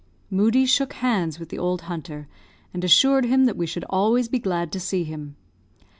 Moodie 0.31 0.65
shook 0.65 0.93
hands 0.93 1.37
with 1.39 1.49
the 1.49 1.59
old 1.59 1.81
hunter, 1.83 2.27
and 2.73 2.83
assured 2.83 3.25
him 3.25 3.45
that 3.45 3.55
we 3.55 3.67
should 3.67 3.85
always 3.87 4.27
be 4.27 4.39
glad 4.39 4.71
to 4.71 4.79
see 4.79 5.03
him. 5.03 5.35